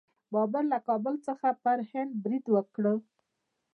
بابر 0.33 0.63
له 0.73 0.79
کابل 0.87 1.15
څخه 1.27 1.47
په 1.63 1.71
هند 1.91 2.11
برید 2.23 2.45
وکړ. 2.55 2.85